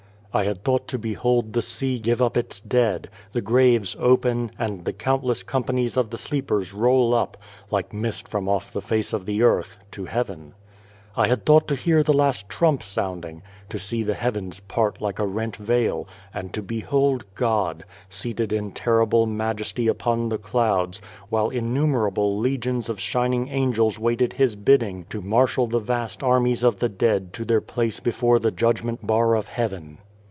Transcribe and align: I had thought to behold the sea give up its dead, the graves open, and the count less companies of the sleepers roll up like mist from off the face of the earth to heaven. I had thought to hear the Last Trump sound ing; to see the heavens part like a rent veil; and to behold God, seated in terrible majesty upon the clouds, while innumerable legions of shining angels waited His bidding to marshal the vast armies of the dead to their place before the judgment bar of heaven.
I 0.33 0.45
had 0.45 0.63
thought 0.63 0.87
to 0.87 0.97
behold 0.97 1.51
the 1.51 1.61
sea 1.61 1.99
give 1.99 2.21
up 2.21 2.37
its 2.37 2.61
dead, 2.61 3.09
the 3.33 3.41
graves 3.41 3.97
open, 3.99 4.51
and 4.57 4.85
the 4.85 4.93
count 4.93 5.25
less 5.25 5.43
companies 5.43 5.97
of 5.97 6.09
the 6.09 6.17
sleepers 6.17 6.71
roll 6.73 7.13
up 7.13 7.35
like 7.69 7.91
mist 7.91 8.29
from 8.29 8.47
off 8.47 8.71
the 8.71 8.79
face 8.81 9.11
of 9.11 9.25
the 9.25 9.41
earth 9.43 9.77
to 9.91 10.05
heaven. 10.05 10.53
I 11.17 11.27
had 11.27 11.45
thought 11.45 11.67
to 11.67 11.75
hear 11.75 12.01
the 12.01 12.13
Last 12.13 12.47
Trump 12.47 12.81
sound 12.81 13.25
ing; 13.25 13.41
to 13.67 13.77
see 13.77 14.03
the 14.03 14.13
heavens 14.13 14.61
part 14.61 15.01
like 15.01 15.19
a 15.19 15.27
rent 15.27 15.57
veil; 15.57 16.07
and 16.33 16.53
to 16.53 16.61
behold 16.61 17.25
God, 17.35 17.83
seated 18.07 18.53
in 18.53 18.71
terrible 18.71 19.25
majesty 19.25 19.89
upon 19.89 20.29
the 20.29 20.37
clouds, 20.37 21.01
while 21.27 21.49
innumerable 21.49 22.37
legions 22.39 22.87
of 22.87 23.01
shining 23.01 23.49
angels 23.49 23.99
waited 23.99 24.31
His 24.31 24.55
bidding 24.55 25.03
to 25.09 25.19
marshal 25.19 25.67
the 25.67 25.79
vast 25.79 26.23
armies 26.23 26.63
of 26.63 26.79
the 26.79 26.87
dead 26.87 27.33
to 27.33 27.43
their 27.43 27.59
place 27.59 27.99
before 27.99 28.39
the 28.39 28.51
judgment 28.51 29.05
bar 29.05 29.35
of 29.35 29.47
heaven. 29.49 29.97